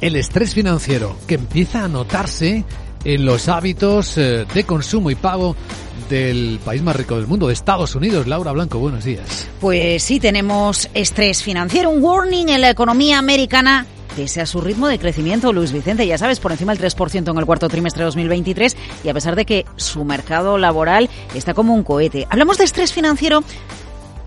el 0.00 0.16
estrés 0.16 0.54
financiero 0.54 1.16
que 1.26 1.34
empieza 1.34 1.84
a 1.84 1.88
notarse 1.88 2.64
en 3.04 3.24
los 3.24 3.48
hábitos 3.48 4.18
eh, 4.18 4.46
de 4.52 4.64
consumo 4.64 5.10
y 5.10 5.14
pago 5.14 5.56
del 6.08 6.58
país 6.64 6.82
más 6.82 6.96
rico 6.96 7.16
del 7.16 7.26
mundo, 7.26 7.48
de 7.48 7.54
Estados 7.54 7.94
Unidos. 7.94 8.26
Laura 8.26 8.52
Blanco, 8.52 8.78
buenos 8.78 9.04
días. 9.04 9.48
Pues 9.60 10.02
sí, 10.02 10.20
tenemos 10.20 10.88
estrés 10.94 11.42
financiero, 11.42 11.90
un 11.90 12.02
warning 12.02 12.48
en 12.48 12.60
la 12.60 12.70
economía 12.70 13.18
americana 13.18 13.86
pese 14.16 14.40
a 14.40 14.46
su 14.46 14.60
ritmo 14.60 14.88
de 14.88 14.98
crecimiento, 14.98 15.52
Luis 15.52 15.70
Vicente, 15.70 16.04
ya 16.04 16.18
sabes, 16.18 16.40
por 16.40 16.50
encima 16.50 16.74
del 16.74 16.82
3% 16.82 17.30
en 17.30 17.38
el 17.38 17.46
cuarto 17.46 17.68
trimestre 17.68 18.00
de 18.00 18.06
2023 18.06 18.76
y 19.04 19.08
a 19.08 19.14
pesar 19.14 19.36
de 19.36 19.44
que 19.44 19.64
su 19.76 20.04
mercado 20.04 20.58
laboral 20.58 21.08
está 21.34 21.54
como 21.54 21.72
un 21.72 21.84
cohete. 21.84 22.26
Hablamos 22.28 22.58
de 22.58 22.64
estrés 22.64 22.92
financiero 22.92 23.44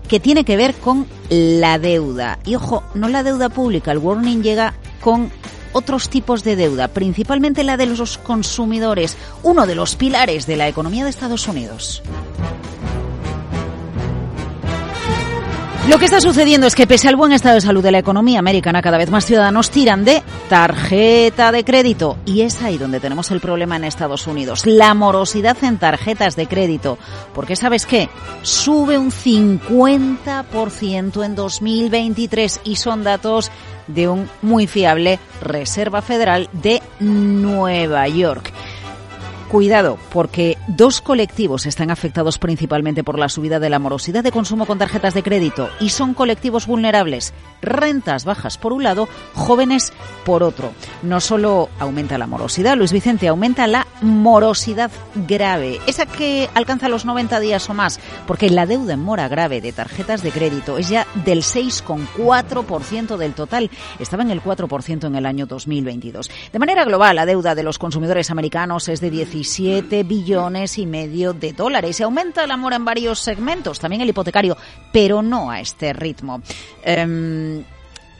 que 0.08 0.18
tiene 0.18 0.44
que 0.44 0.56
ver 0.56 0.74
con 0.76 1.06
la 1.28 1.78
deuda. 1.78 2.38
Y 2.46 2.54
ojo, 2.54 2.82
no 2.94 3.08
la 3.08 3.22
deuda 3.22 3.50
pública, 3.50 3.92
el 3.92 3.98
warning 3.98 4.42
llega 4.42 4.72
con 5.02 5.30
otros 5.72 6.08
tipos 6.08 6.44
de 6.44 6.56
deuda, 6.56 6.88
principalmente 6.88 7.64
la 7.64 7.76
de 7.76 7.86
los 7.86 8.18
consumidores, 8.18 9.16
uno 9.42 9.66
de 9.66 9.74
los 9.74 9.96
pilares 9.96 10.46
de 10.46 10.56
la 10.56 10.68
economía 10.68 11.04
de 11.04 11.10
Estados 11.10 11.48
Unidos. 11.48 12.02
Lo 15.88 15.98
que 15.98 16.04
está 16.04 16.20
sucediendo 16.20 16.68
es 16.68 16.76
que 16.76 16.86
pese 16.86 17.08
al 17.08 17.16
buen 17.16 17.32
estado 17.32 17.56
de 17.56 17.60
salud 17.60 17.82
de 17.82 17.90
la 17.90 17.98
economía 17.98 18.38
americana, 18.38 18.80
cada 18.80 18.98
vez 18.98 19.10
más 19.10 19.26
ciudadanos 19.26 19.68
tiran 19.68 20.04
de 20.04 20.22
tarjeta 20.48 21.50
de 21.50 21.64
crédito. 21.64 22.18
Y 22.24 22.42
es 22.42 22.62
ahí 22.62 22.78
donde 22.78 23.00
tenemos 23.00 23.32
el 23.32 23.40
problema 23.40 23.74
en 23.74 23.82
Estados 23.82 24.28
Unidos, 24.28 24.64
la 24.64 24.94
morosidad 24.94 25.56
en 25.64 25.78
tarjetas 25.78 26.36
de 26.36 26.46
crédito. 26.46 26.98
Porque 27.34 27.56
sabes 27.56 27.84
qué, 27.84 28.08
sube 28.42 28.96
un 28.96 29.10
50% 29.10 31.24
en 31.24 31.34
2023 31.34 32.60
y 32.62 32.76
son 32.76 33.02
datos 33.02 33.50
de 33.86 34.08
un 34.08 34.28
muy 34.42 34.66
fiable 34.66 35.18
Reserva 35.40 36.02
Federal 36.02 36.48
de 36.52 36.82
Nueva 37.00 38.08
York. 38.08 38.52
Cuidado, 39.52 39.98
porque 40.14 40.56
dos 40.66 41.02
colectivos 41.02 41.66
están 41.66 41.90
afectados 41.90 42.38
principalmente 42.38 43.04
por 43.04 43.18
la 43.18 43.28
subida 43.28 43.60
de 43.60 43.68
la 43.68 43.78
morosidad 43.78 44.24
de 44.24 44.32
consumo 44.32 44.64
con 44.64 44.78
tarjetas 44.78 45.12
de 45.12 45.22
crédito 45.22 45.68
y 45.78 45.90
son 45.90 46.14
colectivos 46.14 46.66
vulnerables. 46.66 47.34
Rentas 47.60 48.24
bajas 48.24 48.56
por 48.56 48.72
un 48.72 48.82
lado, 48.82 49.10
jóvenes 49.34 49.92
por 50.24 50.42
otro. 50.42 50.72
No 51.02 51.20
solo 51.20 51.68
aumenta 51.78 52.16
la 52.16 52.26
morosidad, 52.26 52.78
Luis 52.78 52.92
Vicente, 52.92 53.28
aumenta 53.28 53.66
la 53.66 53.86
morosidad 54.00 54.90
grave, 55.28 55.80
esa 55.86 56.06
que 56.06 56.48
alcanza 56.54 56.88
los 56.88 57.04
90 57.04 57.38
días 57.38 57.68
o 57.68 57.74
más, 57.74 58.00
porque 58.26 58.48
la 58.48 58.64
deuda 58.64 58.94
en 58.94 59.00
mora 59.00 59.28
grave 59.28 59.60
de 59.60 59.72
tarjetas 59.72 60.22
de 60.22 60.30
crédito 60.30 60.78
es 60.78 60.88
ya 60.88 61.06
del 61.26 61.42
6,4% 61.42 63.18
del 63.18 63.34
total. 63.34 63.70
Estaba 63.98 64.22
en 64.22 64.30
el 64.30 64.42
4% 64.42 65.06
en 65.08 65.14
el 65.14 65.26
año 65.26 65.44
2022. 65.44 66.30
De 66.50 66.58
manera 66.58 66.86
global, 66.86 67.16
la 67.16 67.26
deuda 67.26 67.54
de 67.54 67.62
los 67.62 67.78
consumidores 67.78 68.30
americanos 68.30 68.88
es 68.88 69.02
de 69.02 69.10
17 69.10 69.41
17 69.42 70.04
billones 70.04 70.78
y 70.78 70.86
medio 70.86 71.32
de 71.32 71.52
dólares. 71.52 71.96
Se 71.96 72.04
aumenta 72.04 72.46
la 72.46 72.56
mora 72.56 72.76
en 72.76 72.84
varios 72.84 73.18
segmentos, 73.18 73.80
también 73.80 74.00
el 74.00 74.08
hipotecario, 74.08 74.56
pero 74.92 75.20
no 75.20 75.50
a 75.50 75.58
este 75.58 75.92
ritmo. 75.92 76.42
Em, 76.84 77.64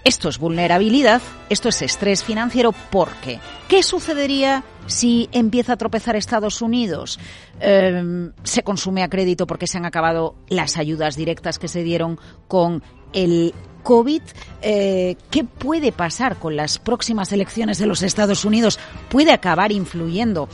esto 0.02 0.28
es 0.28 0.38
vulnerabilidad, 0.38 1.22
esto 1.48 1.68
es 1.68 1.80
estrés 1.82 2.24
financiero, 2.24 2.74
porque 2.90 3.38
¿qué 3.68 3.84
sucedería 3.84 4.64
si 4.86 5.28
empieza 5.30 5.74
a 5.74 5.76
tropezar 5.76 6.16
Estados 6.16 6.60
Unidos? 6.60 7.20
Em, 7.60 8.32
se 8.42 8.64
consume 8.64 9.04
a 9.04 9.08
crédito 9.08 9.46
porque 9.46 9.68
se 9.68 9.78
han 9.78 9.86
acabado 9.86 10.34
las 10.48 10.76
ayudas 10.76 11.14
directas 11.14 11.60
que 11.60 11.68
se 11.68 11.84
dieron 11.84 12.18
con 12.48 12.82
el 13.12 13.54
COVID. 13.84 14.22
Eh, 14.62 15.16
¿Qué 15.30 15.44
puede 15.44 15.92
pasar 15.92 16.40
con 16.40 16.56
las 16.56 16.78
próximas 16.80 17.32
elecciones 17.32 17.78
de 17.78 17.86
los 17.86 18.02
Estados 18.02 18.44
Unidos? 18.44 18.80
¿Puede 19.08 19.32
acabar 19.32 19.70
influyendo 19.70 20.48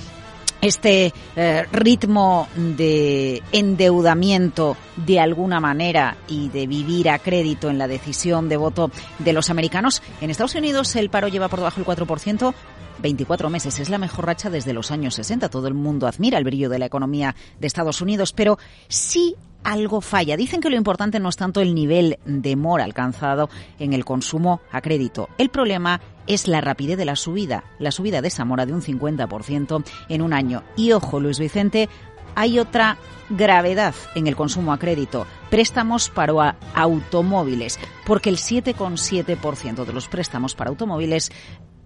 este 0.60 1.12
eh, 1.36 1.66
ritmo 1.72 2.48
de 2.56 3.42
endeudamiento 3.52 4.76
de 4.96 5.20
alguna 5.20 5.60
manera 5.60 6.16
y 6.26 6.48
de 6.48 6.66
vivir 6.66 7.10
a 7.10 7.18
crédito 7.18 7.70
en 7.70 7.78
la 7.78 7.88
decisión 7.88 8.48
de 8.48 8.56
voto 8.56 8.90
de 9.18 9.32
los 9.32 9.50
americanos. 9.50 10.02
En 10.20 10.30
Estados 10.30 10.54
Unidos 10.54 10.94
el 10.96 11.10
paro 11.10 11.28
lleva 11.28 11.48
por 11.48 11.60
debajo 11.60 11.82
del 11.82 12.06
4%. 12.06 12.54
24 13.00 13.50
meses 13.50 13.78
es 13.78 13.90
la 13.90 13.98
mejor 13.98 14.26
racha 14.26 14.50
desde 14.50 14.72
los 14.72 14.90
años 14.90 15.14
60. 15.14 15.48
Todo 15.48 15.68
el 15.68 15.74
mundo 15.74 16.06
admira 16.06 16.38
el 16.38 16.44
brillo 16.44 16.68
de 16.68 16.78
la 16.78 16.86
economía 16.86 17.34
de 17.60 17.66
Estados 17.66 18.00
Unidos, 18.00 18.32
pero 18.32 18.58
sí 18.88 19.36
algo 19.64 20.00
falla. 20.00 20.36
Dicen 20.36 20.60
que 20.60 20.70
lo 20.70 20.76
importante 20.76 21.20
no 21.20 21.28
es 21.28 21.36
tanto 21.36 21.60
el 21.60 21.74
nivel 21.74 22.18
de 22.24 22.56
mora 22.56 22.84
alcanzado 22.84 23.50
en 23.78 23.92
el 23.92 24.04
consumo 24.04 24.60
a 24.72 24.80
crédito. 24.80 25.28
El 25.38 25.50
problema 25.50 26.00
es 26.26 26.48
la 26.48 26.60
rapidez 26.60 26.98
de 26.98 27.04
la 27.04 27.16
subida, 27.16 27.64
la 27.78 27.90
subida 27.90 28.22
de 28.22 28.28
esa 28.28 28.44
mora 28.44 28.66
de 28.66 28.72
un 28.72 28.82
50% 28.82 29.84
en 30.08 30.22
un 30.22 30.32
año. 30.32 30.62
Y 30.76 30.92
ojo, 30.92 31.20
Luis 31.20 31.38
Vicente, 31.38 31.88
hay 32.34 32.58
otra 32.58 32.98
gravedad 33.30 33.94
en 34.14 34.26
el 34.26 34.36
consumo 34.36 34.72
a 34.72 34.78
crédito, 34.78 35.26
préstamos 35.50 36.08
para 36.08 36.56
automóviles, 36.74 37.78
porque 38.06 38.30
el 38.30 38.36
7,7% 38.36 39.84
de 39.84 39.92
los 39.92 40.08
préstamos 40.08 40.54
para 40.54 40.70
automóviles 40.70 41.30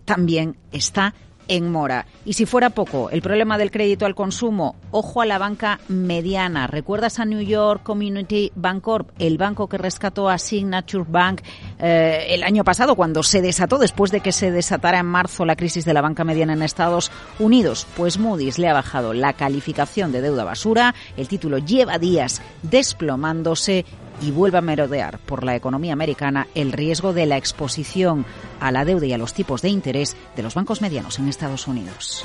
también 0.04 0.56
está 0.72 1.14
en 1.48 1.70
mora. 1.70 2.06
Y 2.24 2.34
si 2.34 2.46
fuera 2.46 2.70
poco, 2.70 3.10
el 3.10 3.20
problema 3.20 3.58
del 3.58 3.70
crédito 3.70 4.06
al 4.06 4.14
consumo, 4.14 4.76
ojo 4.90 5.20
a 5.20 5.26
la 5.26 5.38
banca 5.38 5.80
mediana. 5.88 6.66
¿Recuerdas 6.66 7.18
a 7.18 7.24
New 7.24 7.40
York 7.40 7.82
Community 7.82 8.52
Bank 8.54 8.82
Corp, 8.82 9.10
el 9.18 9.38
banco 9.38 9.68
que 9.68 9.78
rescató 9.78 10.28
a 10.28 10.38
Signature 10.38 11.04
Bank 11.06 11.42
eh, 11.78 12.26
el 12.30 12.42
año 12.42 12.64
pasado 12.64 12.94
cuando 12.94 13.22
se 13.22 13.42
desató, 13.42 13.78
después 13.78 14.10
de 14.10 14.20
que 14.20 14.32
se 14.32 14.50
desatara 14.50 15.00
en 15.00 15.06
marzo 15.06 15.44
la 15.44 15.56
crisis 15.56 15.84
de 15.84 15.94
la 15.94 16.00
banca 16.00 16.24
mediana 16.24 16.52
en 16.52 16.62
Estados 16.62 17.10
Unidos? 17.38 17.86
Pues 17.96 18.18
Moody's 18.18 18.58
le 18.58 18.68
ha 18.68 18.74
bajado 18.74 19.12
la 19.12 19.32
calificación 19.32 20.12
de 20.12 20.22
deuda 20.22 20.44
basura, 20.44 20.94
el 21.16 21.28
título 21.28 21.58
lleva 21.58 21.98
días 21.98 22.40
desplomándose 22.62 23.84
y 24.22 24.30
vuelve 24.30 24.58
a 24.58 24.62
merodear 24.62 25.18
por 25.18 25.44
la 25.44 25.56
economía 25.56 25.92
americana 25.92 26.46
el 26.54 26.72
riesgo 26.72 27.12
de 27.12 27.26
la 27.26 27.36
exposición 27.36 28.24
a 28.60 28.70
la 28.70 28.84
deuda 28.84 29.06
y 29.06 29.12
a 29.12 29.18
los 29.18 29.34
tipos 29.34 29.62
de 29.62 29.68
interés 29.68 30.16
de 30.36 30.42
los 30.42 30.54
bancos 30.54 30.80
medianos 30.80 31.18
en 31.18 31.28
Estados 31.28 31.66
Unidos. 31.66 32.24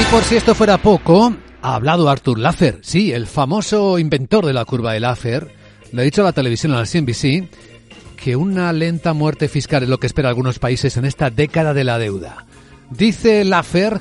Y 0.00 0.04
por 0.10 0.24
si 0.24 0.36
esto 0.36 0.54
fuera 0.54 0.78
poco, 0.78 1.34
ha 1.62 1.74
hablado 1.74 2.08
Arthur 2.08 2.38
Laffer, 2.38 2.80
sí, 2.82 3.12
el 3.12 3.26
famoso 3.26 3.98
inventor 3.98 4.44
de 4.44 4.52
la 4.52 4.64
curva 4.64 4.92
de 4.92 5.00
Laffer, 5.00 5.54
le 5.92 6.02
ha 6.02 6.04
dicho 6.04 6.22
a 6.22 6.24
la 6.24 6.32
televisión, 6.32 6.72
a 6.72 6.80
la 6.80 6.86
CNBC, 6.86 7.48
que 8.16 8.36
una 8.36 8.72
lenta 8.72 9.12
muerte 9.12 9.48
fiscal 9.48 9.82
es 9.82 9.88
lo 9.88 9.98
que 9.98 10.06
espera 10.06 10.30
algunos 10.30 10.58
países 10.58 10.96
en 10.96 11.04
esta 11.04 11.30
década 11.30 11.74
de 11.74 11.84
la 11.84 11.98
deuda. 11.98 12.46
Dice 12.90 13.44
Laffer 13.44 14.00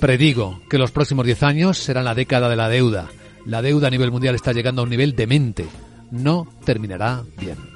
Predigo 0.00 0.60
que 0.68 0.78
los 0.78 0.90
próximos 0.90 1.24
10 1.24 1.42
años 1.42 1.78
serán 1.78 2.04
la 2.04 2.14
década 2.14 2.48
de 2.48 2.56
la 2.56 2.68
deuda. 2.68 3.08
La 3.46 3.62
deuda 3.62 3.88
a 3.88 3.90
nivel 3.90 4.10
mundial 4.10 4.34
está 4.34 4.52
llegando 4.52 4.82
a 4.82 4.84
un 4.84 4.90
nivel 4.90 5.14
demente. 5.16 5.66
No 6.10 6.46
terminará 6.64 7.22
bien. 7.38 7.75